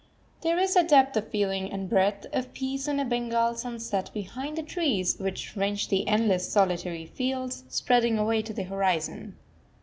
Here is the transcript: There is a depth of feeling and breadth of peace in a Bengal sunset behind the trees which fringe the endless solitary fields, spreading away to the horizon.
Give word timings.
There 0.41 0.57
is 0.57 0.75
a 0.75 0.81
depth 0.81 1.15
of 1.15 1.27
feeling 1.27 1.71
and 1.71 1.87
breadth 1.87 2.25
of 2.33 2.51
peace 2.55 2.87
in 2.87 2.99
a 2.99 3.05
Bengal 3.05 3.53
sunset 3.53 4.09
behind 4.15 4.57
the 4.57 4.63
trees 4.63 5.19
which 5.19 5.49
fringe 5.49 5.89
the 5.89 6.07
endless 6.07 6.49
solitary 6.51 7.05
fields, 7.05 7.65
spreading 7.69 8.17
away 8.17 8.41
to 8.41 8.51
the 8.53 8.63
horizon. 8.63 9.37